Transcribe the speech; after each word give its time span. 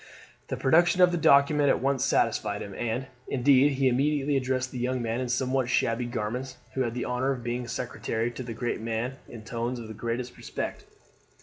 The 0.47 0.57
production 0.57 0.99
of 1.03 1.11
the 1.11 1.17
document 1.19 1.69
at 1.69 1.79
once 1.79 2.03
satisfied 2.03 2.63
him; 2.63 2.73
and, 2.73 3.05
indeed, 3.27 3.73
he 3.73 3.87
immediately 3.87 4.35
addressed 4.35 4.71
the 4.71 4.79
young 4.79 4.99
man 4.99 5.19
in 5.21 5.29
somewhat 5.29 5.69
shabby 5.69 6.05
garments, 6.07 6.57
who 6.73 6.81
had 6.81 6.95
the 6.95 7.05
honour 7.05 7.33
of 7.33 7.43
being 7.43 7.67
secretary 7.67 8.31
to 8.31 8.41
the 8.41 8.55
great 8.55 8.81
man, 8.81 9.17
in 9.29 9.43
tones 9.43 9.77
of 9.79 9.87
the 9.87 9.93
greatest 9.93 10.37
respect. 10.37 10.85